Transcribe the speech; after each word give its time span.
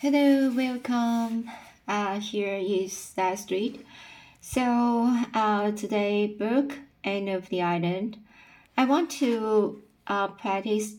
Hello, 0.00 0.52
welcome. 0.54 1.50
Uh, 1.88 2.20
here 2.20 2.54
is 2.54 3.10
that 3.16 3.36
street. 3.40 3.84
So, 4.40 4.62
uh, 5.34 5.72
today 5.72 6.28
book 6.28 6.78
Anne 7.02 7.26
of 7.26 7.48
the 7.48 7.62
Island. 7.62 8.16
I 8.76 8.84
want 8.84 9.10
to 9.18 9.82
uh, 10.06 10.28
practice 10.28 10.94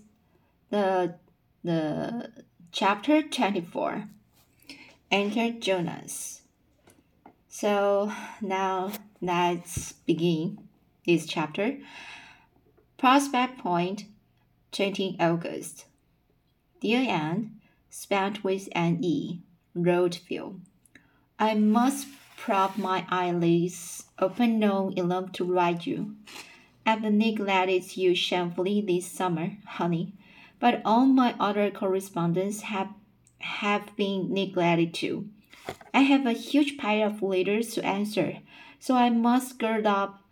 the 0.70 1.16
the 1.64 2.30
chapter 2.74 3.22
twenty 3.22 3.62
four. 3.62 4.09
Enter 5.09 5.52
Jonas. 5.57 6.41
So 7.47 8.11
now 8.41 8.91
let's 9.21 9.93
begin 9.93 10.68
this 11.05 11.25
chapter. 11.25 11.77
Prospect 12.97 13.59
Point, 13.59 14.07
20 14.73 15.16
August. 15.21 15.86
Dear 16.81 17.00
Anne, 17.09 17.59
spelled 17.90 18.44
with 18.44 18.70
an 18.74 19.04
E, 19.04 19.42
Roadville. 19.74 20.59
I 21.38 21.55
must 21.55 22.08
prop 22.38 22.77
my 22.77 23.05
eyelids 23.09 24.05
open 24.20 24.59
long 24.59 24.98
enough 24.98 25.32
to 25.34 25.44
write 25.46 25.86
you. 25.86 26.16
I've 26.86 27.02
neglected 27.02 27.98
you 27.98 28.16
shamefully 28.16 28.82
this 28.82 29.05
summer, 29.05 29.58
honey, 29.66 30.13
but 30.60 30.82
all 30.84 31.05
my 31.05 31.36
other 31.40 31.70
correspondence 31.72 32.62
have 32.62 32.90
have 33.40 33.96
been 33.96 34.34
neglected 34.34 34.94
too. 34.94 35.30
I 35.94 36.02
have 36.02 36.26
a 36.26 36.34
huge 36.34 36.77
pile 36.77 37.08
of 37.08 37.21
letters 37.21 37.74
to 37.76 37.85
answer, 37.85 38.40
so 38.80 38.96
I 38.96 39.10
must 39.10 39.60
gird 39.60 39.85
up 39.85 40.24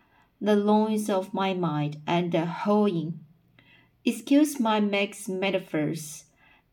the 0.41 0.55
loins 0.55 1.09
of 1.09 1.33
my 1.33 1.53
mind 1.53 1.97
and 2.05 2.33
hoe 2.33 2.87
in. 2.87 3.19
Excuse 4.05 4.59
my 4.59 4.79
mixed 4.79 5.27
metaphors. 5.27 6.25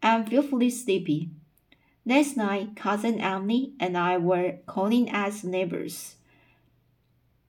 I'm 0.04 0.26
fearfully 0.26 0.68
sleepy. 0.68 1.30
Last 2.04 2.36
night, 2.36 2.76
Cousin 2.76 3.22
Emily 3.22 3.72
and 3.80 3.96
I 3.96 4.18
were 4.18 4.58
calling 4.66 5.08
as 5.08 5.42
neighbors. 5.42 6.16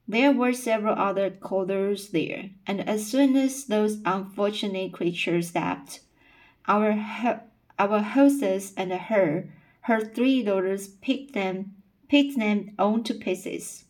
There 0.08 0.32
were 0.32 0.54
several 0.54 0.94
other 0.94 1.28
callers 1.30 2.08
there, 2.08 2.48
and 2.66 2.80
as 2.88 3.06
soon 3.06 3.36
as 3.36 3.66
those 3.66 3.98
unfortunate 4.06 4.94
creatures 4.94 5.54
left, 5.54 6.00
our 6.66 6.92
ho- 6.92 7.40
our 7.78 8.00
hostess 8.00 8.72
and 8.74 8.90
her 8.90 9.50
her 9.82 10.00
three 10.00 10.42
daughters 10.42 10.88
picked 10.88 11.34
them 11.34 11.74
picked 12.08 12.38
them 12.38 12.70
all 12.78 13.00
to 13.00 13.12
pieces. 13.12 13.84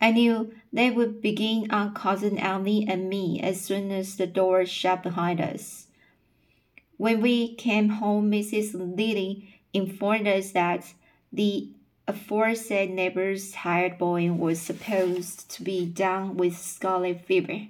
I 0.00 0.12
knew 0.12 0.54
they 0.72 0.90
would 0.90 1.20
begin 1.20 1.70
on 1.70 1.92
Cousin 1.92 2.38
Emily 2.38 2.86
and 2.88 3.10
me 3.10 3.38
as 3.42 3.60
soon 3.60 3.90
as 3.90 4.16
the 4.16 4.26
door 4.26 4.64
shut 4.64 5.02
behind 5.02 5.42
us. 5.42 5.87
When 6.98 7.20
we 7.20 7.54
came 7.54 7.90
home, 7.90 8.30
Mrs. 8.30 8.74
Lily 8.74 9.48
informed 9.72 10.26
us 10.26 10.50
that 10.50 10.92
the 11.32 11.68
aforesaid 12.08 12.90
neighbor's 12.90 13.54
hired 13.54 13.98
boy 13.98 14.32
was 14.32 14.60
supposed 14.60 15.48
to 15.52 15.62
be 15.62 15.86
down 15.86 16.36
with 16.36 16.58
scarlet 16.58 17.24
fever. 17.24 17.68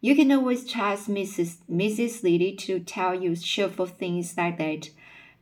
You 0.00 0.14
can 0.14 0.30
always 0.30 0.64
trust 0.64 1.10
Mrs. 1.10 1.56
Mrs. 1.68 2.22
Lily 2.22 2.52
to 2.52 2.78
tell 2.78 3.20
you 3.20 3.34
cheerful 3.34 3.86
things 3.86 4.36
like 4.36 4.58
that. 4.58 4.90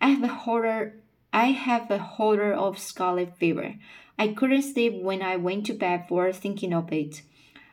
I 0.00 0.08
have 0.08 0.22
a 0.22 0.28
horror. 0.28 0.94
I 1.30 1.52
have 1.52 1.90
a 1.90 1.98
horror 1.98 2.54
of 2.54 2.78
scarlet 2.78 3.36
fever. 3.36 3.74
I 4.18 4.28
couldn't 4.28 4.62
sleep 4.62 4.94
when 4.94 5.20
I 5.20 5.36
went 5.36 5.66
to 5.66 5.74
bed 5.74 6.06
for 6.08 6.32
thinking 6.32 6.72
of 6.72 6.90
it. 6.90 7.20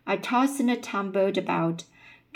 I 0.05 0.17
tossed 0.17 0.59
and 0.59 0.83
tumbled 0.83 1.37
about 1.37 1.85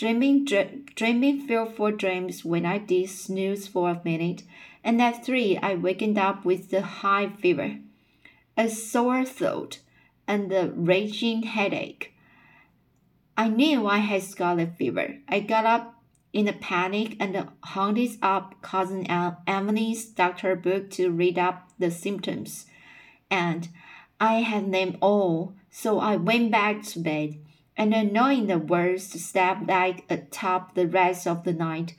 dreaming, 0.02 0.44
dr- 0.44 0.84
dreaming 0.96 1.46
fearful 1.46 1.92
dreams 1.92 2.44
when 2.44 2.66
I 2.66 2.80
did 2.80 3.08
snooze 3.08 3.68
for 3.68 3.92
a 3.92 4.02
minute, 4.04 4.42
and 4.84 5.00
at 5.00 5.24
three 5.24 5.58
I 5.58 5.76
wakened 5.76 6.18
up 6.18 6.44
with 6.44 6.72
the 6.72 6.82
high 6.82 7.30
fever, 7.30 7.78
a 8.58 8.68
sore 8.68 9.24
throat, 9.24 9.78
and 10.28 10.52
a 10.52 10.72
raging 10.76 11.44
headache. 11.44 12.16
I 13.38 13.50
knew 13.50 13.86
I 13.86 14.00
had 14.00 14.24
scarlet 14.24 14.76
fever. 14.76 15.20
I 15.30 15.40
got 15.40 15.68
up 15.68 16.02
in 16.34 16.48
a 16.48 16.54
panic 16.54 17.16
and 17.20 17.50
hunted 17.64 18.18
up 18.24 18.60
cousin 18.64 19.06
Emily's 19.46 20.06
doctor 20.06 20.56
book 20.56 20.90
to 20.98 21.12
read 21.12 21.38
up 21.38 21.70
the 21.78 21.92
symptoms, 21.92 22.66
and 23.30 23.70
I 24.20 24.42
had 24.42 24.74
them 24.74 24.98
all, 25.00 25.54
so 25.70 26.00
I 26.00 26.16
went 26.16 26.50
back 26.50 26.82
to 26.86 27.00
bed 27.00 27.36
and 27.90 28.14
knowing 28.14 28.46
the 28.46 28.60
worst 28.60 29.18
slept 29.18 29.68
like 29.68 30.06
a 30.08 30.18
top 30.18 30.76
the 30.76 30.88
rest 30.88 31.26
of 31.26 31.44
the 31.44 31.54
night. 31.54 31.96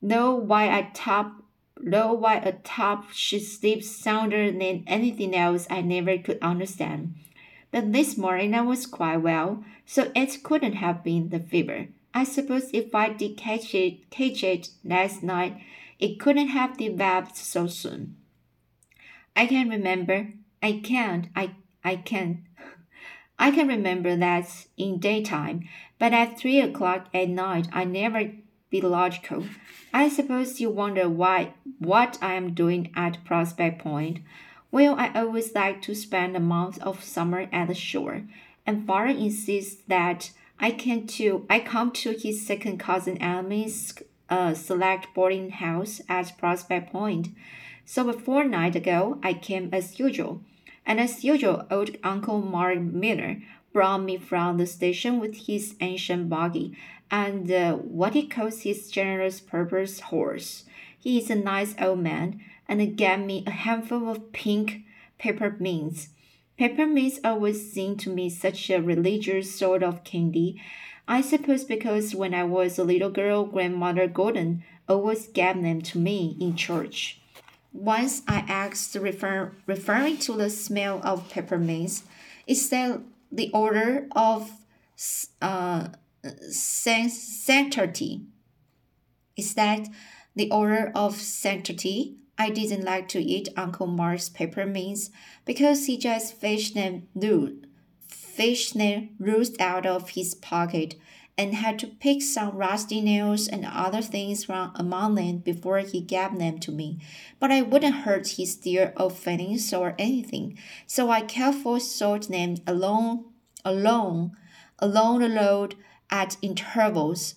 Though 0.00 0.36
why 0.36 0.68
I 0.68 0.90
top 0.94 1.42
though 1.76 2.12
why 2.12 2.36
a 2.36 2.52
top 2.52 3.10
should 3.10 3.42
sleep 3.42 3.82
sounder 3.82 4.52
than 4.52 4.84
anything 4.86 5.34
else 5.34 5.66
I 5.68 5.80
never 5.80 6.16
could 6.18 6.38
understand. 6.40 7.14
But 7.72 7.92
this 7.92 8.16
morning 8.16 8.54
I 8.54 8.60
was 8.60 8.86
quite 8.86 9.16
well, 9.16 9.64
so 9.84 10.12
it 10.14 10.44
couldn't 10.44 10.74
have 10.74 11.02
been 11.02 11.30
the 11.30 11.40
fever. 11.40 11.88
I 12.14 12.22
suppose 12.22 12.70
if 12.72 12.94
I 12.94 13.08
did 13.08 13.36
catch 13.36 13.74
it 13.74 14.08
catch 14.10 14.44
it 14.44 14.70
last 14.84 15.20
night, 15.22 15.60
it 15.98 16.20
couldn't 16.20 16.48
have 16.48 16.78
developed 16.78 17.36
so 17.36 17.66
soon. 17.66 18.16
I 19.34 19.46
can 19.46 19.68
remember. 19.68 20.32
I 20.62 20.80
can't. 20.84 21.26
I 21.34 21.56
I 21.82 21.96
can. 21.96 22.46
I 23.38 23.50
can 23.50 23.68
remember 23.68 24.16
that 24.16 24.66
in 24.76 24.98
daytime, 24.98 25.68
but 25.98 26.12
at 26.12 26.38
three 26.38 26.60
o'clock 26.60 27.08
at 27.12 27.28
night 27.28 27.68
I 27.72 27.84
never 27.84 28.32
be 28.70 28.80
logical. 28.80 29.44
I 29.92 30.08
suppose 30.08 30.60
you 30.60 30.70
wonder 30.70 31.08
why 31.08 31.54
what 31.78 32.18
I 32.20 32.34
am 32.34 32.54
doing 32.54 32.92
at 32.96 33.24
Prospect 33.24 33.80
Point. 33.82 34.20
Well, 34.70 34.96
I 34.98 35.12
always 35.14 35.54
like 35.54 35.80
to 35.82 35.94
spend 35.94 36.36
a 36.36 36.40
month 36.40 36.78
of 36.82 37.04
summer 37.04 37.48
at 37.52 37.68
the 37.68 37.74
shore, 37.74 38.22
and 38.66 38.86
father 38.86 39.06
insists 39.06 39.82
that 39.86 40.32
I 40.58 40.70
can 40.70 41.06
too. 41.06 41.46
I 41.48 41.60
come 41.60 41.92
to 41.92 42.12
his 42.12 42.46
second 42.46 42.78
cousin 42.78 43.18
Emily's 43.18 43.94
uh, 44.28 44.54
select 44.54 45.14
boarding 45.14 45.50
house 45.50 46.00
at 46.08 46.36
Prospect 46.38 46.90
Point. 46.90 47.28
So 47.84 48.08
a 48.08 48.12
fortnight 48.12 48.74
ago, 48.74 49.18
I 49.22 49.34
came 49.34 49.68
as 49.72 50.00
usual. 50.00 50.40
And 50.86 51.00
as 51.00 51.24
usual, 51.24 51.66
old 51.70 51.96
Uncle 52.04 52.40
Mark 52.40 52.78
Miller 52.78 53.42
brought 53.72 54.02
me 54.02 54.16
from 54.16 54.56
the 54.56 54.66
station 54.66 55.18
with 55.18 55.46
his 55.46 55.74
ancient 55.80 56.30
buggy 56.30 56.78
and 57.10 57.50
uh, 57.50 57.74
what 57.74 58.14
he 58.14 58.26
calls 58.26 58.62
his 58.62 58.88
generous 58.90 59.40
purpose 59.40 60.00
horse. 60.00 60.64
He 60.98 61.18
is 61.18 61.28
a 61.28 61.34
nice 61.34 61.74
old 61.80 61.98
man 61.98 62.40
and 62.68 62.96
gave 62.96 63.18
me 63.18 63.44
a 63.46 63.50
handful 63.50 64.08
of 64.08 64.32
pink 64.32 64.82
peppermints. 65.18 66.08
Peppermints 66.58 67.20
always 67.22 67.70
seem 67.70 67.96
to 67.98 68.10
me 68.10 68.30
such 68.30 68.70
a 68.70 68.80
religious 68.80 69.54
sort 69.54 69.82
of 69.82 70.04
candy. 70.04 70.60
I 71.06 71.20
suppose 71.20 71.64
because 71.64 72.14
when 72.14 72.32
I 72.32 72.44
was 72.44 72.78
a 72.78 72.84
little 72.84 73.10
girl, 73.10 73.44
Grandmother 73.44 74.08
Gordon 74.08 74.64
always 74.88 75.28
gave 75.28 75.60
them 75.62 75.82
to 75.82 75.98
me 75.98 76.36
in 76.40 76.56
church. 76.56 77.20
Once 77.76 78.22
I 78.26 78.38
asked, 78.48 78.94
refer, 78.94 79.52
referring 79.66 80.16
to 80.18 80.32
the 80.32 80.48
smell 80.48 81.00
of 81.04 81.28
peppermints, 81.28 82.04
is 82.46 82.70
that 82.70 83.00
the 83.30 83.50
order 83.52 84.06
of 84.12 84.50
uh, 85.42 85.88
sanctity? 86.48 88.22
Is 89.36 89.54
that 89.54 89.88
the 90.34 90.50
order 90.50 90.90
of 90.94 91.16
sanctity? 91.16 92.16
I 92.38 92.48
didn't 92.50 92.84
like 92.84 93.08
to 93.08 93.20
eat 93.20 93.50
Uncle 93.56 93.86
Mark's 93.86 94.30
peppermints 94.30 95.10
because 95.44 95.84
he 95.84 95.98
just 95.98 96.34
fished 96.34 96.74
them 96.74 97.08
loose, 97.14 97.58
fished 98.08 98.76
them 98.76 99.10
loose 99.18 99.52
out 99.60 99.84
of 99.84 100.10
his 100.10 100.34
pocket 100.34 100.94
and 101.38 101.54
had 101.54 101.78
to 101.78 101.86
pick 101.86 102.22
some 102.22 102.56
rusty 102.56 103.00
nails 103.00 103.46
and 103.46 103.66
other 103.66 104.00
things 104.00 104.44
from 104.44 104.72
among 104.74 105.16
them 105.16 105.38
before 105.38 105.80
he 105.80 106.00
gave 106.00 106.38
them 106.38 106.58
to 106.58 106.72
me. 106.72 106.98
But 107.38 107.52
I 107.52 107.62
wouldn't 107.62 108.04
hurt 108.04 108.28
his 108.28 108.56
dear 108.56 108.94
old 108.96 109.12
feelings 109.12 109.72
or 109.74 109.94
anything, 109.98 110.58
so 110.86 111.10
I 111.10 111.20
carefully 111.20 111.80
sorted 111.80 112.32
them 112.32 112.56
along, 112.66 113.26
along, 113.64 114.36
along 114.78 115.20
the 115.20 115.30
road 115.30 115.74
at 116.10 116.38
intervals. 116.40 117.34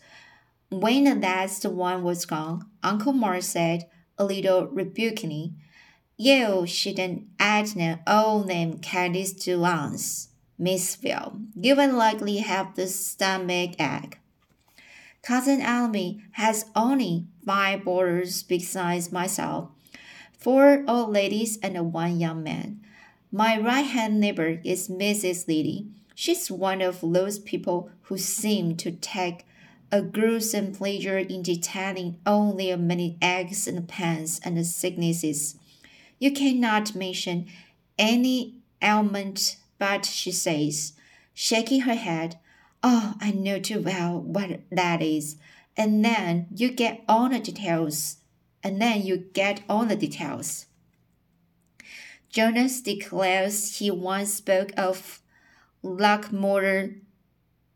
When 0.70 1.04
the 1.04 1.16
last 1.16 1.66
one 1.66 2.04
was 2.04 2.26
gone, 2.26 2.70
Uncle 2.84 3.14
Mark 3.14 3.42
said, 3.42 3.90
a 4.18 4.26
little 4.26 4.68
rebukingly, 4.68 5.54
You 6.18 6.66
shouldn't 6.68 7.28
add 7.40 8.00
all 8.06 8.44
them 8.44 8.78
candies 8.80 9.34
to 9.46 9.60
once. 9.60 10.30
Miss 10.60 10.94
Phil. 10.94 11.40
You 11.56 11.78
will 11.78 11.96
likely 11.96 12.38
have 12.40 12.76
the 12.76 12.88
stomach 12.88 13.80
ache. 13.80 14.20
Cousin 15.22 15.62
Emily 15.62 16.22
has 16.34 16.66
only 16.76 17.28
five 17.46 17.86
boarders 17.86 18.44
besides 18.44 19.12
myself, 19.12 19.70
four 20.38 20.84
old 20.88 21.12
ladies 21.12 21.58
and 21.64 21.94
one 21.94 22.20
young 22.20 22.44
man. 22.44 22.82
My 23.32 23.58
right 23.58 23.86
hand 23.86 24.20
neighbor 24.20 24.60
is 24.66 24.90
Mrs. 24.90 25.48
Lily. 25.48 25.88
She's 26.16 26.52
one 26.52 26.82
of 26.82 27.00
those 27.02 27.40
people 27.40 27.90
who 28.04 28.18
seem 28.18 28.76
to 28.78 28.92
take 28.92 29.46
a 29.92 30.02
gruesome 30.02 30.74
pleasure 30.74 31.18
in 31.18 31.42
detailing 31.42 32.20
only 32.26 32.76
many 32.76 33.18
eggs 33.22 33.68
and 33.68 33.88
pans 33.88 34.42
and 34.44 34.66
sicknesses. 34.66 35.56
You 36.20 36.32
cannot 36.32 36.96
mention 36.96 37.48
any 37.98 38.56
ailment 38.82 39.58
but, 39.80 40.06
she 40.06 40.32
says, 40.32 40.94
shaking 41.34 41.82
her 41.82 41.96
head, 41.96 42.38
Oh, 42.84 43.16
I 43.20 43.32
know 43.32 43.60
too 43.60 43.82
well 43.82 44.22
what 44.22 44.62
that 44.72 45.02
is. 45.02 45.38
And 45.76 46.04
then 46.04 46.48
you 46.54 46.70
get 46.70 47.04
all 47.08 47.30
the 47.30 47.40
details. 47.40 48.18
And 48.64 48.82
then 48.82 49.02
you 49.02 49.18
get 49.18 49.62
all 49.68 49.86
the 49.86 49.96
details. 49.96 50.66
Jonas 52.30 52.82
declares 52.82 53.78
he 53.78 53.90
once 53.90 54.34
spoke 54.34 54.72
of 54.78 55.22
locomotor 55.82 56.96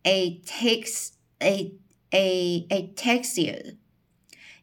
a 0.05 0.39
takes 0.45 1.13
a 1.41 1.73
a 2.13 2.67
ataxia 2.69 3.77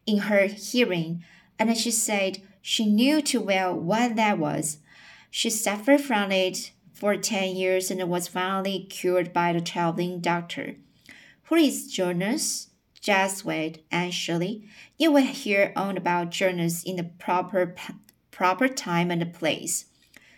in 0.05 0.19
her 0.19 0.45
hearing, 0.47 1.23
and 1.59 1.75
she 1.77 1.91
said 1.91 2.41
she 2.61 2.85
knew 2.85 3.21
too 3.21 3.41
well 3.41 3.73
what 3.75 4.15
that 4.15 4.37
was. 4.37 4.77
She 5.29 5.49
suffered 5.49 6.01
from 6.01 6.31
it 6.31 6.71
for 7.01 7.17
10 7.17 7.55
years 7.55 7.89
and 7.89 8.07
was 8.07 8.27
finally 8.27 8.85
cured 8.87 9.33
by 9.33 9.51
the 9.51 9.59
traveling 9.59 10.19
doctor. 10.19 10.75
Who 11.45 11.55
is 11.55 11.91
Jonas? 11.91 12.69
Just 13.01 13.43
wait, 13.43 13.83
actually. 13.91 14.69
You 14.99 15.11
will 15.11 15.23
hear 15.23 15.73
all 15.75 15.97
about 15.97 16.29
Jonas 16.29 16.83
in 16.83 16.97
the 16.97 17.03
proper, 17.03 17.73
proper 18.29 18.67
time 18.67 19.09
and 19.09 19.33
place. 19.33 19.85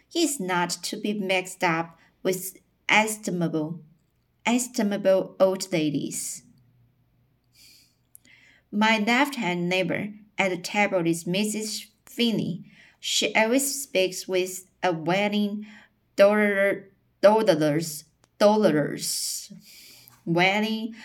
He 0.07 0.23
is 0.23 0.39
not 0.39 0.69
to 0.83 0.95
be 0.95 1.11
mixed 1.11 1.65
up 1.65 1.99
with 2.23 2.55
estimable, 2.87 3.81
estimable 4.45 5.35
old 5.41 5.69
ladies. 5.73 6.43
My 8.71 8.99
left-hand 8.99 9.67
neighbor 9.67 10.13
at 10.37 10.49
the 10.49 10.57
table 10.57 11.05
is 11.05 11.25
Mrs. 11.25 11.87
Phinney. 12.05 12.63
She 13.01 13.35
always 13.35 13.83
speaks 13.83 14.29
with 14.29 14.65
a 14.81 14.93
wedding 14.93 15.65
dollar, 16.15 16.89
dollars, 17.21 18.03
dollars, 18.37 19.53
wedding 20.25 20.95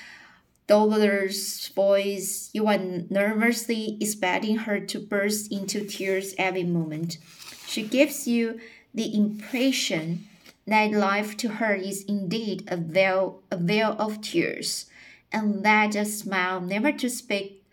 dollars 0.69 1.69
voice. 1.75 2.51
You 2.53 2.69
are 2.69 2.79
nervously 2.79 3.97
expecting 4.01 4.59
her 4.59 4.79
to 4.79 5.01
burst 5.01 5.51
into 5.51 5.85
tears 5.85 6.35
every 6.39 6.63
moment. 6.63 7.19
She 7.67 7.83
gives 7.83 8.29
you 8.29 8.61
the 8.95 9.17
impression 9.17 10.29
that 10.67 10.93
life 10.93 11.37
to 11.39 11.49
her 11.49 11.75
is 11.75 12.05
indeed 12.05 12.69
a 12.69 12.77
veil, 12.77 13.43
a 13.51 13.57
veil 13.57 13.97
of 13.99 14.21
tears, 14.21 14.87
and 15.33 15.65
that 15.65 15.97
a 15.97 16.05
smile, 16.05 16.61
never 16.61 16.93
to 16.93 17.09
speak, 17.09 17.65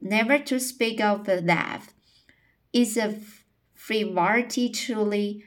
never 0.00 0.38
to 0.38 0.60
speak 0.60 1.00
of 1.00 1.26
a 1.28 1.40
laugh, 1.40 1.92
is 2.72 2.96
a 2.96 3.18
frivolity 3.74 4.68
truly 4.68 5.44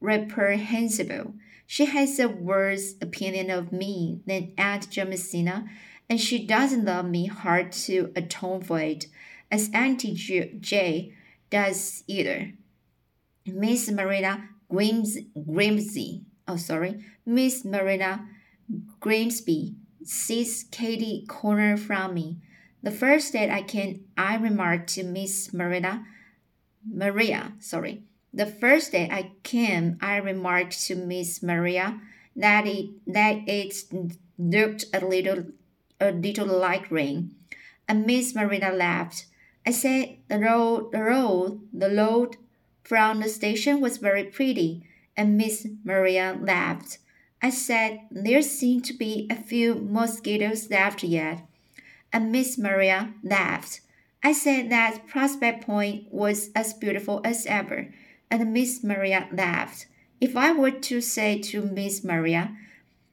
reprehensible. 0.00 1.34
She 1.66 1.86
has 1.86 2.18
a 2.18 2.28
worse 2.28 2.94
opinion 3.00 3.50
of 3.50 3.72
me 3.72 4.20
than 4.26 4.52
Aunt 4.56 4.90
Jamesina, 4.90 5.66
and 6.08 6.20
she 6.20 6.46
doesn't 6.46 6.84
love 6.84 7.06
me 7.06 7.26
hard 7.26 7.72
to 7.72 8.12
atone 8.14 8.62
for 8.62 8.78
it, 8.78 9.06
as 9.50 9.70
Auntie 9.74 10.14
J 10.14 11.12
does 11.50 12.04
either. 12.06 12.52
Miss 13.46 13.90
Marina 13.90 14.48
Grims 14.70 15.16
Grimsby, 15.46 16.24
oh 16.48 16.56
sorry, 16.56 17.04
Miss 17.24 17.64
Marina 17.64 18.28
Grimsby 19.00 19.76
sees 20.04 20.64
Katy 20.70 21.24
corner 21.26 21.76
from 21.76 22.14
me. 22.14 22.38
The 22.82 22.90
first 22.90 23.32
day 23.32 23.50
I 23.50 23.62
can, 23.62 24.04
I 24.16 24.36
remarked 24.36 24.90
to 24.90 25.04
Miss 25.04 25.52
Marina, 25.52 26.04
Maria, 26.88 27.54
sorry, 27.58 28.04
the 28.36 28.46
first 28.46 28.92
day 28.92 29.08
I 29.10 29.32
came, 29.42 29.96
I 30.02 30.18
remarked 30.18 30.78
to 30.86 30.94
Miss 30.94 31.42
Maria 31.42 31.98
that 32.36 32.66
it 32.66 32.90
that 33.06 33.48
it 33.48 33.74
looked 34.38 34.84
a 34.92 35.00
little 35.00 35.46
a 35.98 36.12
little 36.12 36.46
like 36.46 36.90
rain, 36.90 37.34
and 37.88 38.04
Miss 38.04 38.34
Marina 38.34 38.70
laughed. 38.70 39.24
I 39.66 39.70
said 39.70 40.18
the 40.28 40.38
road 40.38 40.92
the 40.92 41.02
road 41.02 41.60
the 41.72 41.88
road 41.88 42.36
from 42.84 43.20
the 43.20 43.30
station 43.30 43.80
was 43.80 43.96
very 43.96 44.24
pretty, 44.24 44.84
and 45.16 45.38
Miss 45.38 45.66
Maria 45.82 46.38
laughed. 46.38 46.98
I 47.40 47.48
said 47.48 48.00
there 48.10 48.42
seemed 48.42 48.84
to 48.84 48.92
be 48.92 49.26
a 49.30 49.34
few 49.34 49.74
mosquitoes 49.76 50.68
left 50.68 51.02
yet, 51.02 51.46
and 52.12 52.30
Miss 52.30 52.58
Maria 52.58 53.14
laughed. 53.22 53.80
I 54.22 54.32
said 54.32 54.68
that 54.70 55.06
Prospect 55.06 55.64
Point 55.64 56.12
was 56.12 56.50
as 56.54 56.74
beautiful 56.74 57.22
as 57.24 57.46
ever 57.46 57.88
and 58.30 58.52
Miss 58.52 58.82
Maria 58.82 59.28
laughed. 59.32 59.86
If 60.20 60.36
I 60.36 60.52
were 60.52 60.70
to 60.70 61.00
say 61.00 61.38
to 61.42 61.62
Miss 61.62 62.02
Maria, 62.04 62.56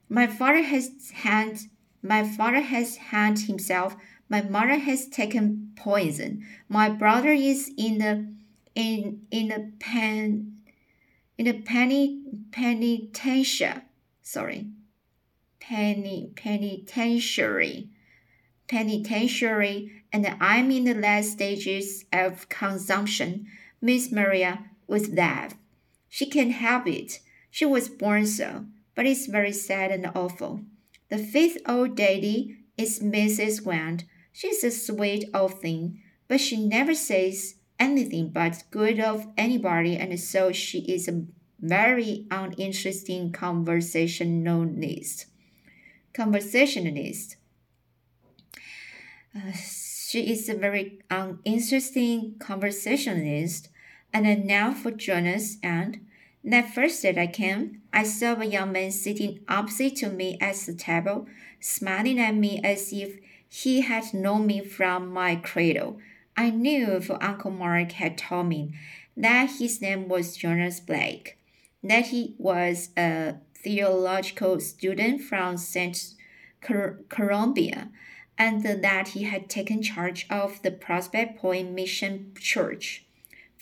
my 0.08 0.26
father 0.26 0.62
has 0.62 1.10
had 1.12 1.58
my 2.02 2.22
father 2.22 2.60
has 2.60 2.96
hanged 2.96 3.40
himself, 3.40 3.96
my 4.28 4.42
mother 4.42 4.78
has 4.78 5.08
taken 5.08 5.72
poison, 5.74 6.44
my 6.68 6.88
brother 6.90 7.32
is 7.32 7.70
in 7.76 7.98
the 7.98 8.34
in 8.74 9.22
in 9.30 9.48
the 9.48 9.72
pen 9.78 10.58
in 11.38 11.46
the 11.46 11.52
penny 11.52 12.22
penitentiary 12.50 13.82
sorry 14.22 14.66
penny 15.60 16.32
penitentiary 16.34 17.88
penitentiary 18.68 20.02
and 20.12 20.36
I'm 20.40 20.70
in 20.70 20.84
the 20.84 20.94
last 20.94 21.32
stages 21.32 22.04
of 22.12 22.48
consumption. 22.48 23.46
Miss 23.80 24.10
Maria 24.12 24.64
with 24.86 25.16
that. 25.16 25.54
She 26.08 26.26
can't 26.26 26.52
help 26.52 26.86
it. 26.86 27.20
She 27.50 27.64
was 27.64 27.88
born 27.88 28.26
so, 28.26 28.66
but 28.94 29.06
it's 29.06 29.26
very 29.26 29.52
sad 29.52 29.90
and 29.90 30.10
awful. 30.14 30.60
The 31.08 31.18
fifth 31.18 31.58
old 31.68 31.98
lady 31.98 32.56
is 32.76 33.00
Mrs. 33.00 33.62
Grant. 33.62 34.04
She's 34.32 34.64
a 34.64 34.70
sweet 34.70 35.28
old 35.32 35.60
thing, 35.60 36.00
but 36.28 36.40
she 36.40 36.56
never 36.56 36.94
says 36.94 37.54
anything 37.78 38.30
but 38.30 38.64
good 38.70 38.98
of 39.00 39.26
anybody, 39.36 39.96
and 39.96 40.18
so 40.18 40.52
she 40.52 40.80
is 40.80 41.08
a 41.08 41.24
very 41.60 42.26
uninteresting 42.30 43.32
conversationalist. 43.32 45.26
Conversationalist. 46.12 47.36
Uh, 49.34 49.52
she 49.52 50.30
is 50.30 50.48
a 50.48 50.54
very 50.54 51.00
uninteresting 51.10 52.36
conversationalist 52.38 53.68
and 54.14 54.44
now 54.44 54.72
for 54.72 54.92
Jonas 54.92 55.58
and 55.62 56.06
that 56.44 56.72
first 56.72 57.02
day 57.02 57.14
I 57.20 57.26
came, 57.26 57.82
I 57.92 58.04
saw 58.04 58.38
a 58.38 58.44
young 58.44 58.70
man 58.70 58.92
sitting 58.92 59.40
opposite 59.48 59.96
to 59.96 60.10
me 60.10 60.38
at 60.40 60.56
the 60.56 60.74
table, 60.74 61.26
smiling 61.58 62.20
at 62.20 62.34
me 62.36 62.60
as 62.62 62.92
if 62.92 63.18
he 63.48 63.80
had 63.80 64.14
known 64.14 64.46
me 64.46 64.60
from 64.60 65.08
my 65.08 65.36
cradle. 65.36 65.98
I 66.36 66.50
knew, 66.50 67.00
for 67.00 67.22
Uncle 67.22 67.50
Mark 67.50 67.92
had 67.92 68.18
told 68.18 68.46
me, 68.46 68.74
that 69.16 69.52
his 69.58 69.80
name 69.80 70.06
was 70.08 70.36
Jonas 70.36 70.80
Blake, 70.80 71.38
that 71.82 72.06
he 72.06 72.34
was 72.38 72.90
a 72.96 73.36
theological 73.56 74.60
student 74.60 75.22
from 75.22 75.56
St. 75.56 76.14
Columba, 76.60 77.88
and 78.36 78.62
that 78.62 79.08
he 79.08 79.22
had 79.22 79.48
taken 79.48 79.82
charge 79.82 80.26
of 80.28 80.60
the 80.62 80.70
Prospect 80.70 81.38
Point 81.40 81.72
Mission 81.72 82.32
Church 82.38 83.04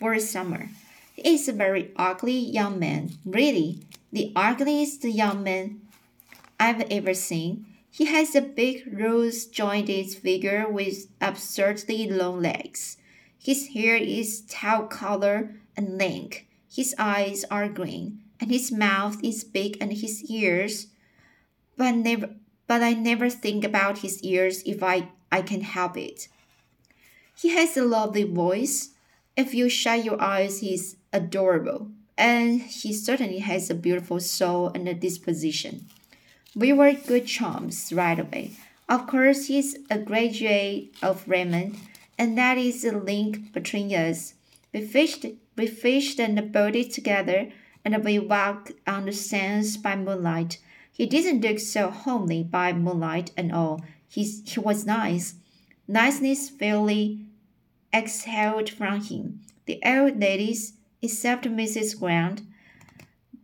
for 0.03 0.19
summer. 0.19 0.69
He 1.15 1.35
is 1.35 1.47
a 1.47 1.53
very 1.53 1.93
ugly 1.95 2.37
young 2.37 2.81
man, 2.81 3.13
really, 3.25 3.79
the 4.11 4.33
ugliest 4.35 5.05
young 5.05 5.45
man 5.45 5.81
I've 6.59 6.81
ever 6.91 7.15
seen. 7.15 7.67
He 7.89 8.07
has 8.07 8.35
a 8.35 8.41
big, 8.41 8.83
rose 8.93 9.47
jointed 9.47 10.11
figure 10.11 10.69
with 10.69 11.07
absurdly 11.21 12.11
long 12.11 12.43
legs. 12.43 12.97
His 13.39 13.69
hair 13.69 13.95
is 13.95 14.41
tau 14.49 14.87
color 14.87 15.55
and 15.77 15.99
lank. 15.99 16.49
His 16.69 16.97
eyes 16.99 17.45
are 17.49 17.69
green, 17.69 18.23
and 18.41 18.51
his 18.51 18.73
mouth 18.73 19.23
is 19.23 19.45
big 19.45 19.77
and 19.81 19.93
his 19.93 20.25
ears. 20.25 20.89
But 21.77 21.95
never, 21.95 22.31
but 22.67 22.83
I 22.83 22.95
never 22.95 23.31
think 23.31 23.63
about 23.63 23.99
his 23.99 24.21
ears 24.25 24.65
if 24.67 24.83
I, 24.83 25.11
I 25.31 25.43
can 25.43 25.61
help 25.61 25.97
it. 25.97 26.27
He 27.37 27.51
has 27.51 27.77
a 27.77 27.85
lovely 27.85 28.25
voice, 28.25 28.89
if 29.37 29.55
you 29.55 29.69
shut 29.69 30.05
your 30.05 30.21
eyes, 30.21 30.61
he's 30.61 30.97
adorable, 31.13 31.89
and 32.19 32.61
he 32.63 32.93
certainly 32.93 33.39
has 33.39 33.71
a 33.71 33.75
beautiful 33.75 34.21
soul 34.21 34.69
and 34.75 34.89
a 34.89 34.95
disposition. 34.95 35.87
We 36.55 36.73
were 36.73 36.93
good 36.93 37.27
chums 37.27 37.93
right 37.93 38.19
away. 38.19 38.53
Of 38.89 39.07
course, 39.07 39.47
he's 39.47 39.77
a 39.91 39.99
graduate 39.99 40.95
of 41.03 41.27
Redmond, 41.27 41.79
and 42.19 42.37
that 42.37 42.59
is 42.59 42.83
the 42.83 42.93
link 42.93 43.53
between 43.53 43.91
us. 43.95 44.35
We 44.73 44.83
fished, 44.83 45.25
we 45.57 45.67
fished 45.67 46.21
and 46.21 46.53
boated 46.53 46.91
together, 46.91 47.51
and 47.85 48.05
we 48.05 48.19
walked 48.19 48.73
on 48.87 49.07
the 49.07 49.13
sands 49.13 49.77
by 49.77 49.97
moonlight. 49.97 50.59
He 50.93 51.07
didn't 51.07 51.41
look 51.41 51.59
so 51.59 51.91
homely 51.91 52.43
by 52.43 52.75
moonlight 52.75 53.31
and 53.37 53.51
all. 53.51 53.81
He's, 54.07 54.43
he 54.45 54.61
was 54.61 54.85
nice. 54.85 55.37
Niceness 55.89 56.51
fairly 56.51 57.25
exhaled 57.93 58.71
from 58.71 59.03
him. 59.03 59.41
The 59.67 59.81
old 59.85 60.21
ladies, 60.21 60.75
except 61.01 61.45
Mrs. 61.45 61.99
Grant, 61.99 62.43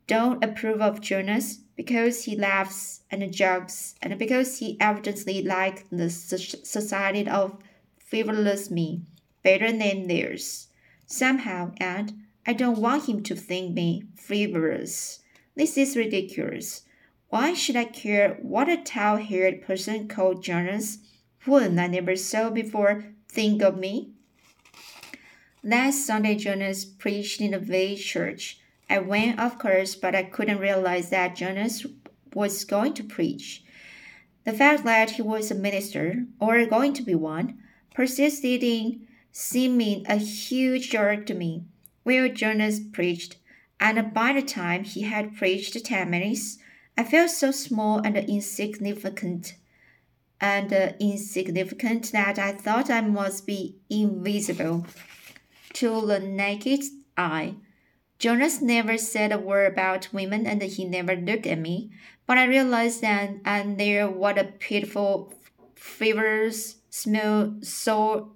don't 0.06 0.42
approve 0.42 0.80
of 0.80 1.00
Jonas 1.00 1.58
because 1.76 2.24
he 2.24 2.34
laughs 2.34 3.02
and 3.10 3.32
jokes 3.32 3.94
and 4.02 4.18
because 4.18 4.58
he 4.58 4.76
evidently 4.80 5.42
likes 5.42 5.84
the 5.92 6.10
society 6.10 7.28
of 7.28 7.58
frivolous 7.98 8.70
me 8.70 9.02
better 9.42 9.70
than 9.70 10.08
theirs. 10.08 10.68
Somehow, 11.06 11.72
and 11.76 12.14
I 12.46 12.52
don't 12.54 12.78
want 12.80 13.08
him 13.08 13.22
to 13.24 13.36
think 13.36 13.74
me 13.74 14.04
frivolous. 14.16 15.20
This 15.54 15.76
is 15.76 15.96
ridiculous. 15.96 16.82
Why 17.28 17.52
should 17.52 17.76
I 17.76 17.84
care 17.84 18.38
what 18.40 18.68
a 18.68 18.78
tall 18.78 19.18
haired 19.18 19.62
person 19.62 20.08
called 20.08 20.42
Jonas, 20.42 20.98
whom 21.40 21.78
I 21.78 21.86
never 21.86 22.16
saw 22.16 22.48
before, 22.50 23.04
think 23.28 23.62
of 23.62 23.78
me? 23.78 24.12
Last 25.68 26.06
Sunday, 26.06 26.34
Jonas 26.34 26.86
preached 26.86 27.42
in 27.42 27.50
the 27.50 27.58
village 27.58 28.02
church. 28.02 28.58
I 28.88 29.00
went, 29.00 29.38
of 29.38 29.58
course, 29.58 29.94
but 29.94 30.14
I 30.14 30.22
couldn't 30.22 30.60
realize 30.60 31.10
that 31.10 31.36
Jonas 31.36 31.84
was 32.32 32.64
going 32.64 32.94
to 32.94 33.04
preach. 33.04 33.62
The 34.44 34.54
fact 34.54 34.84
that 34.84 35.10
he 35.10 35.20
was 35.20 35.50
a 35.50 35.54
minister, 35.54 36.24
or 36.40 36.64
going 36.64 36.94
to 36.94 37.02
be 37.02 37.14
one, 37.14 37.58
persisted 37.94 38.64
in 38.64 39.06
seeming 39.30 40.06
a 40.08 40.16
huge 40.16 40.88
jerk 40.88 41.26
to 41.26 41.34
me. 41.34 41.64
Well, 42.02 42.30
Jonas 42.30 42.80
preached, 42.80 43.36
and 43.78 44.14
by 44.14 44.32
the 44.32 44.40
time 44.40 44.84
he 44.84 45.02
had 45.02 45.36
preached 45.36 45.84
ten 45.84 46.08
minutes, 46.08 46.56
I 46.96 47.04
felt 47.04 47.28
so 47.28 47.50
small 47.50 47.98
and 47.98 48.16
insignificant 48.16 49.54
and 50.40 50.72
uh, 50.72 50.92
insignificant 50.98 52.10
that 52.12 52.38
I 52.38 52.52
thought 52.52 52.88
I 52.88 53.02
must 53.02 53.46
be 53.46 53.76
invisible 53.90 54.86
to 55.74 56.06
the 56.06 56.20
naked 56.20 56.84
eye. 57.16 57.56
Jonas 58.18 58.60
never 58.60 58.98
said 58.98 59.30
a 59.30 59.38
word 59.38 59.72
about 59.72 60.12
women 60.12 60.46
and 60.46 60.60
he 60.62 60.84
never 60.84 61.14
looked 61.14 61.46
at 61.46 61.58
me, 61.58 61.90
but 62.26 62.36
I 62.36 62.46
realized 62.46 63.00
then 63.00 63.40
and 63.44 63.78
there 63.78 64.08
what 64.08 64.38
a 64.38 64.44
pitiful, 64.44 65.32
frivolous, 65.74 66.76
small, 66.90 67.54
so, 67.62 68.32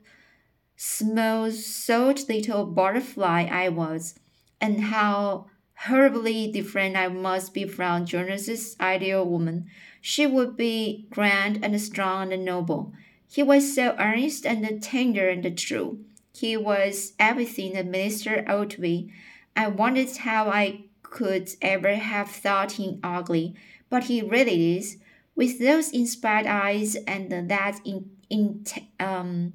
small, 0.77 1.51
salt 1.51 2.29
little 2.29 2.65
butterfly 2.65 3.49
I 3.51 3.69
was, 3.71 4.15
and 4.61 4.81
how 4.81 5.47
horribly 5.87 6.51
different 6.53 6.97
I 6.97 7.09
must 7.09 7.53
be 7.53 7.65
from 7.65 8.07
Jonas's 8.07 8.77
ideal 8.81 9.27
woman. 9.27 9.67
She 10.01 10.27
would 10.27 10.57
be 10.57 11.09
grand 11.11 11.65
and 11.65 11.81
strong 11.81 12.33
and 12.33 12.45
noble. 12.45 12.93
He 13.29 13.43
was 13.43 13.75
so 13.75 13.97
earnest 13.99 14.47
and 14.47 14.83
tender 14.83 15.29
and 15.29 15.59
true. 15.59 16.05
He 16.35 16.57
was 16.57 17.13
everything 17.19 17.77
a 17.77 17.85
minister 17.85 18.45
ought 18.49 18.71
to 18.71 18.81
be. 18.81 19.13
I 19.57 19.69
wondered 19.69 20.17
how 20.17 20.49
I 20.49 20.85
could 21.03 21.51
ever 21.61 21.95
have 21.95 22.31
thought 22.31 22.73
him 22.73 22.99
ugly, 23.03 23.55
but 23.91 24.05
he 24.05 24.23
really 24.23 24.77
is, 24.79 24.97
with 25.35 25.59
those 25.59 25.91
inspired 25.91 26.47
eyes 26.47 26.97
and 27.07 27.51
that 27.51 27.81
in, 27.85 28.11
in, 28.31 28.65
um, 28.99 29.53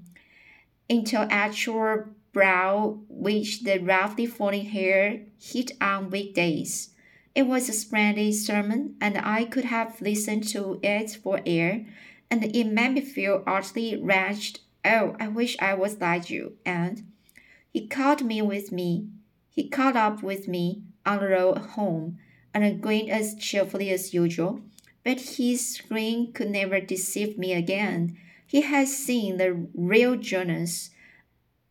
intellectual 0.87 2.05
brow 2.31 2.99
which 3.09 3.63
the 3.63 3.79
roughly 3.79 4.27
falling 4.27 4.65
hair 4.65 5.21
hid 5.41 5.71
on 5.81 6.11
weekdays. 6.11 6.91
It 7.33 7.47
was 7.47 7.69
a 7.69 7.73
splendid 7.73 8.35
sermon, 8.35 8.95
and 9.01 9.17
I 9.17 9.45
could 9.45 9.65
have 9.65 10.01
listened 10.01 10.47
to 10.49 10.79
it 10.83 11.11
for 11.11 11.41
air, 11.45 11.85
and 12.29 12.43
it 12.43 12.65
made 12.65 12.93
me 12.93 13.01
feel 13.01 13.43
utterly 13.47 13.95
wretched. 13.95 14.59
Oh, 14.87 15.15
I 15.19 15.27
wish 15.27 15.57
I 15.59 15.73
was 15.73 15.99
like 15.99 16.29
you. 16.29 16.53
And 16.65 17.11
he 17.69 17.85
caught 17.87 18.23
me 18.23 18.41
with 18.41 18.71
me 18.71 19.09
he 19.57 19.67
caught 19.67 19.95
up 19.95 20.21
with 20.21 20.47
me 20.47 20.83
on 21.03 21.19
the 21.19 21.29
road 21.29 21.57
home 21.57 22.19
and 22.53 22.79
grinned 22.79 23.09
as 23.09 23.33
cheerfully 23.33 23.89
as 23.89 24.13
usual, 24.13 24.61
but 25.03 25.19
his 25.19 25.81
grin 25.89 26.31
could 26.31 26.51
never 26.51 26.79
deceive 26.79 27.39
me 27.39 27.53
again. 27.53 28.15
He 28.45 28.61
had 28.61 28.87
seen 28.87 29.37
the 29.37 29.67
real 29.73 30.15
Jonas. 30.15 30.91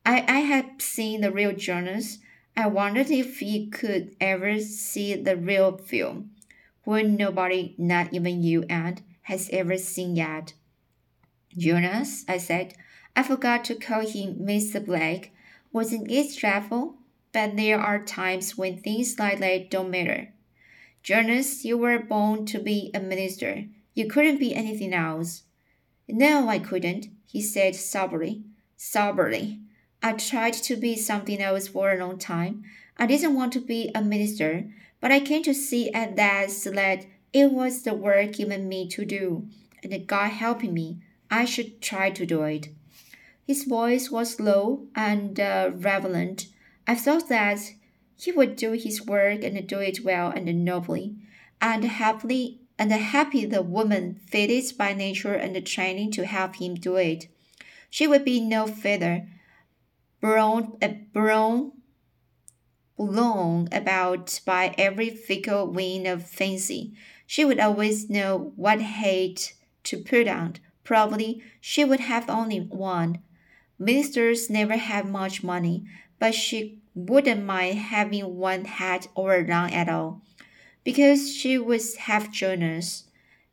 I, 0.05 0.25
I 0.27 0.41
had 0.41 0.83
seen 0.83 1.21
the 1.21 1.31
real 1.31 1.53
Jonas. 1.53 2.19
I 2.57 2.67
wondered 2.67 3.09
if 3.09 3.39
he 3.39 3.69
could 3.69 4.17
ever 4.21 4.59
see 4.59 5.15
the 5.15 5.37
real 5.37 5.79
Phil, 5.79 6.25
when 6.83 7.15
nobody, 7.15 7.77
not 7.79 8.13
even 8.13 8.43
you, 8.43 8.65
Anne, 8.65 8.99
has 9.23 9.49
ever 9.53 9.79
seen 9.79 10.17
yet. 10.17 10.55
Jonas, 11.57 12.25
I 12.27 12.39
said, 12.39 12.75
I 13.17 13.25
forgot 13.25 13.65
to 13.65 13.75
call 13.75 14.03
him 14.07 14.37
Mr. 14.37 14.85
Blake. 14.85 15.33
Wasn't 15.73 16.09
it 16.11 16.37
dreadful? 16.37 16.99
but 17.37 17.55
there 17.55 17.79
are 17.79 18.03
times 18.03 18.57
when 18.57 18.79
things 18.79 19.19
like 19.19 19.41
that 19.41 19.71
don't 19.71 19.91
matter. 19.91 20.33
Jonas, 21.03 21.67
you 21.67 21.77
were 21.77 21.99
born 21.99 22.47
to 22.47 22.59
be 22.59 22.91
a 22.95 22.99
minister. 22.99 23.67
You 23.93 24.09
couldn't 24.09 24.39
be 24.39 24.55
anything 24.55 24.95
else. 24.95 25.43
No, 26.09 26.49
I 26.49 26.59
couldn't, 26.59 27.09
he 27.27 27.43
said 27.43 27.75
soberly. 27.75 28.45
Soberly. 28.79 29.61
I 30.03 30.15
tried 30.15 30.55
to 30.55 30.77
be 30.77 30.97
something 30.97 31.39
else 31.39 31.69
for 31.69 31.93
a 31.93 31.99
long 31.99 32.17
time. 32.17 32.65
I 32.97 33.05
didn't 33.05 33.35
want 33.35 33.53
to 33.53 33.61
be 33.61 33.91
a 33.95 34.01
minister, 34.01 34.71
but 35.03 35.13
I 35.13 35.21
came 35.21 35.43
to 35.43 35.53
see 35.53 35.93
at 35.93 36.17
last 36.17 36.65
that 36.73 37.05
it 37.35 37.53
was 37.53 37.83
the 37.83 37.93
work 37.93 38.33
given 38.33 38.67
me 38.67 38.89
to 38.89 39.05
do, 39.05 39.47
and 39.83 40.07
God 40.07 40.31
helping 40.31 40.73
me, 40.73 41.03
I 41.31 41.45
should 41.45 41.83
try 41.83 42.09
to 42.13 42.25
do 42.25 42.45
it. 42.45 42.69
His 43.47 43.63
voice 43.63 44.11
was 44.11 44.41
low 44.41 44.89
and 44.97 45.39
uh, 45.39 45.71
relevant, 45.73 46.49
I 46.87 46.97
thought 46.97 47.29
that 47.29 47.61
he 48.19 48.33
would 48.33 48.57
do 48.57 48.73
his 48.73 49.07
work 49.07 49.45
and 49.45 49.67
do 49.67 49.79
it 49.79 50.05
well 50.05 50.31
and 50.31 50.65
nobly, 50.65 51.15
and 51.61 51.85
happily 51.85 52.61
and 52.79 52.91
happy 52.91 53.47
the 53.47 53.63
woman 53.63 54.15
fitted 54.15 54.77
by 54.77 54.93
nature 54.93 55.35
and 55.35 55.65
training 55.65 56.11
to 56.13 56.27
help 56.27 56.57
him 56.57 56.75
do 56.75 56.97
it. 56.97 57.29
She 57.89 58.07
would 58.07 58.25
be 58.25 58.41
no 58.41 58.67
feather, 58.67 59.29
blown, 60.21 60.77
uh, 60.83 60.89
blown, 61.13 61.73
blown 62.97 63.69
about 63.73 64.41
by 64.45 64.75
every 64.77 65.11
fickle 65.11 65.71
wind 65.71 66.07
of 66.07 66.27
fancy. 66.27 66.95
She 67.27 67.45
would 67.45 67.61
always 67.61 68.11
know 68.11 68.53
what 68.57 68.81
hat 68.81 69.53
to 69.85 69.99
put 69.99 70.27
on. 70.29 70.57
Probably 70.85 71.43
she 71.61 71.85
would 71.85 72.01
have 72.01 72.29
only 72.29 72.61
one. 72.61 73.23
Ministers 73.79 74.49
never 74.49 74.77
have 74.77 75.09
much 75.09 75.43
money, 75.43 75.85
but 76.19 76.35
she 76.35 76.81
wouldn't 76.95 77.45
mind 77.45 77.79
having 77.79 78.37
one 78.37 78.65
hat 78.65 79.09
or 79.15 79.43
none 79.43 79.71
at 79.73 79.89
all, 79.89 80.23
because 80.83 81.31
she 81.33 81.59
was 81.59 81.97
half 81.97 82.33
Jonas. 82.33 83.05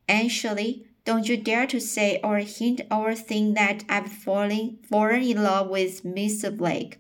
Actually, 0.08 0.88
don't 1.06 1.28
you 1.28 1.36
dare 1.36 1.68
to 1.68 1.82
say 1.82 2.22
or 2.24 2.38
hint 2.38 2.82
or 2.90 3.14
think 3.14 3.56
that 3.56 3.84
I've 3.90 4.12
fallen, 4.12 4.80
fallen 4.90 5.24
in 5.24 5.44
love 5.44 5.70
with 5.70 6.04
Mr. 6.04 6.56
Blake. 6.56 7.00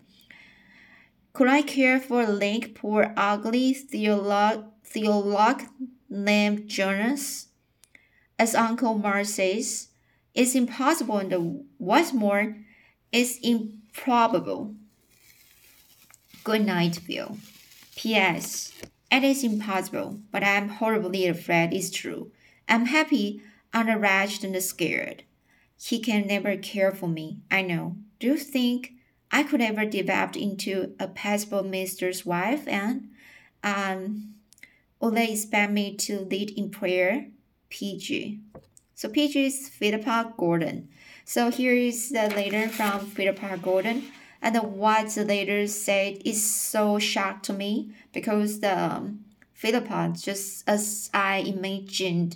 Could 1.32 1.48
I 1.48 1.62
care 1.62 2.00
for 2.00 2.24
a 2.24 2.32
link 2.32 2.75
poor 2.75 3.13
ugly 3.15 3.74
theolog, 3.74 4.65
theolog 4.86 5.65
named 6.10 6.68
Jonas? 6.68 7.48
As 8.38 8.53
Uncle 8.53 8.96
Mark 8.96 9.25
says, 9.25 9.88
it's 10.36 10.56
impossible 10.56 11.20
and 11.20 11.65
what's 11.77 12.12
more, 12.12 12.58
it's 13.13 13.38
improbable. 13.38 14.75
Good 16.43 16.65
night, 16.65 16.96
Phil. 16.98 17.38
P.S. 17.96 18.74
It 19.12 19.24
is 19.24 19.43
impossible, 19.43 20.20
but 20.32 20.43
I 20.43 20.55
am 20.55 20.67
horribly 20.67 21.27
afraid 21.27 21.72
it's 21.72 21.91
true. 21.91 22.32
I'm 22.67 22.88
happy, 22.88 23.41
unarranged, 23.72 24.43
and 24.43 24.62
scared. 24.63 25.24
He 25.79 26.00
can 26.00 26.25
never 26.25 26.58
care 26.58 26.91
for 26.91 27.08
me, 27.08 27.38
I 27.51 27.62
know. 27.62 27.98
Do 28.20 28.27
you 28.27 28.38
think 28.38 28.93
I 29.32 29.43
could 29.43 29.62
ever 29.62 29.86
develop 29.86 30.36
into 30.36 30.96
a 31.00 31.08
passable 31.08 31.63
minister's 31.63 32.25
wife 32.25 32.67
and 32.67 33.10
um 33.63 34.36
will 35.00 35.12
they 35.12 35.32
expect 35.32 35.72
me 35.72 35.96
to 35.98 36.22
lead 36.22 36.50
in 36.51 36.70
prayer? 36.72 37.27
PG. 37.70 38.39
So 38.96 39.10
PG 39.10 39.46
is 39.46 39.70
Philippa 39.70 40.34
Gordon. 40.38 40.89
So 41.25 41.50
here 41.50 41.74
is 41.74 42.10
the 42.10 42.30
letter 42.30 42.68
from 42.68 43.06
Philippa 43.08 43.58
Gordon 43.62 44.12
and 44.42 44.58
what 44.58 45.10
the 45.10 45.24
letter 45.24 45.68
said 45.68 46.22
is 46.25 46.44
so 46.44 47.00
shocked 47.00 47.46
to 47.46 47.53
me 47.53 47.94
because 48.12 48.60
the 48.60 48.77
um, 48.77 49.25
Philippa, 49.53 50.13
just 50.20 50.68
as 50.68 51.10
I 51.13 51.38
imagined, 51.38 52.36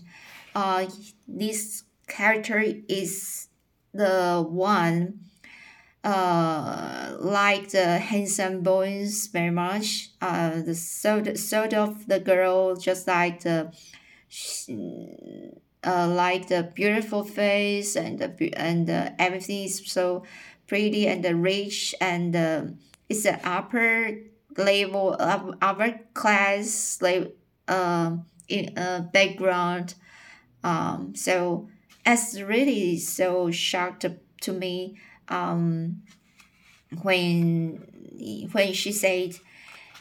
uh, 0.56 0.88
this 1.28 1.84
character 2.08 2.64
is 2.88 3.50
the 3.94 4.46
one 4.48 5.20
uh, 6.04 7.18
like 7.20 7.70
the 7.72 7.98
handsome 7.98 8.62
boys 8.62 9.28
very 9.28 9.52
much. 9.52 10.12
Uh, 10.22 10.62
the 10.62 10.76
sort 10.76 11.38
sort 11.38 11.74
of 11.74 12.08
the 12.08 12.22
girl 12.22 12.78
just 12.78 13.08
like 13.08 13.42
the 13.42 13.74
uh, 15.86 16.08
like 16.08 16.48
the 16.48 16.64
beautiful 16.64 17.24
face 17.24 17.96
and 17.96 18.20
the 18.20 18.54
and 18.58 18.90
uh, 18.90 19.12
everything 19.20 19.64
is 19.66 19.82
so 19.86 20.24
pretty 20.68 21.08
and 21.08 21.24
the 21.24 21.36
rich 21.36 21.96
and 22.02 22.36
uh, 22.36 22.64
it's 23.10 23.26
an 23.26 23.40
upper 23.44 24.18
level 24.58 25.14
of 25.16 25.56
upper 25.62 26.00
class 26.14 27.00
like 27.02 27.36
um 27.68 28.26
in 28.48 28.78
a 28.78 29.02
background. 29.14 29.96
Um 30.64 31.14
so 31.16 31.70
it's 32.06 32.40
really 32.42 32.98
so 32.98 33.52
shocked 33.52 34.06
to 34.42 34.54
me 34.54 34.98
um 35.28 36.02
when 37.02 38.48
when 38.52 38.74
she 38.74 38.92
said 38.92 39.36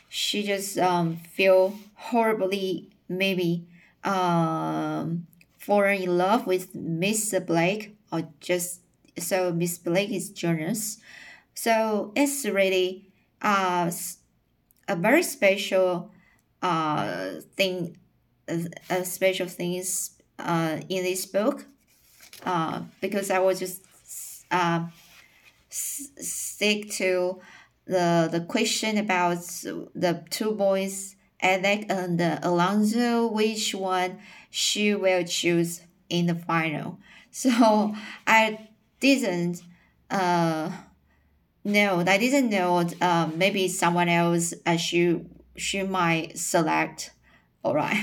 she 0.09 0.43
just 0.43 0.79
um 0.79 1.17
feel 1.17 1.75
horribly 1.95 2.89
maybe 3.09 3.67
um 4.05 5.27
fallen 5.67 6.01
in 6.01 6.17
love 6.17 6.47
with 6.47 6.73
Mr. 6.75 7.45
Blake 7.45 7.97
or 8.13 8.29
just 8.39 8.81
so 9.19 9.53
Miss 9.53 9.79
Blake 9.79 10.11
is 10.11 10.31
journalist. 10.31 11.01
So 11.55 12.13
it's 12.15 12.47
really 12.47 13.11
uh, 13.43 13.91
a 14.87 14.97
very 14.97 15.25
special 15.25 16.13
uh, 16.63 17.41
thing, 17.57 17.97
a 18.49 19.05
special 19.05 19.49
things 19.49 20.13
uh, 20.39 20.79
in 20.89 21.03
this 21.03 21.27
book 21.27 21.67
uh, 22.45 22.83
because 23.01 23.33
I 23.33 23.41
was 23.41 23.59
just 23.59 23.83
uh, 24.53 24.87
stick 25.69 26.91
to 26.93 27.41
the 27.87 28.29
the 28.31 28.41
question 28.41 28.99
about 28.99 29.39
the 29.95 30.25
two 30.31 30.53
boys, 30.53 31.17
Alec 31.41 31.87
and 31.89 32.21
Alonzo, 32.21 33.27
which 33.27 33.75
one 33.75 34.19
she 34.57 34.95
will 34.95 35.23
choose 35.23 35.83
in 36.09 36.27
the 36.27 36.35
final. 36.35 36.99
So 37.37 37.95
I 38.27 38.71
didn't 38.99 39.63
uh 40.09 40.71
no, 41.65 42.01
I 42.01 42.17
didn't 42.17 42.49
know 42.49 42.89
uh, 43.03 43.29
maybe 43.35 43.69
someone 43.69 44.09
else 44.09 44.55
uh, 44.65 44.79
she 44.79 45.21
she 45.57 45.83
might 45.83 46.39
select. 46.39 47.11
All 47.63 47.75
right. 47.75 48.03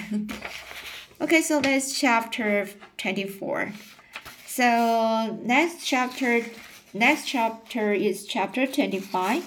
okay, 1.22 1.42
so 1.42 1.60
that's 1.62 1.98
chapter 2.00 2.68
24. 2.98 3.74
So 4.46 5.40
next 5.42 5.84
chapter 5.84 6.46
next 6.94 7.26
chapter 7.26 7.94
is 7.94 8.28
chapter 8.28 8.68
25. 8.68 9.42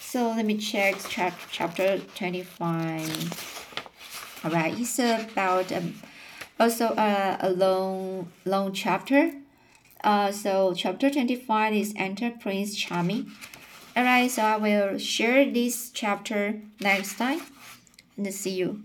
So 0.00 0.28
let 0.36 0.44
me 0.44 0.58
check 0.58 0.98
chap 1.08 1.32
chapter 1.50 1.98
25. 1.98 3.48
All 4.44 4.50
right, 4.50 4.78
it's 4.78 4.98
about 4.98 5.72
um, 5.72 5.94
also 6.58 6.86
uh, 6.86 7.36
a 7.40 7.50
long 7.50 8.30
long 8.44 8.72
chapter 8.72 9.32
uh, 10.04 10.30
so 10.30 10.74
chapter 10.74 11.10
25 11.10 11.74
is 11.74 11.92
Enter 11.96 12.30
Prince 12.30 12.76
Charming. 12.76 13.32
Alright, 13.96 14.30
so 14.30 14.42
I 14.42 14.56
will 14.56 14.98
share 14.98 15.50
this 15.50 15.90
chapter 15.90 16.60
next 16.80 17.18
time 17.18 17.40
and 18.16 18.32
see 18.32 18.54
you. 18.54 18.84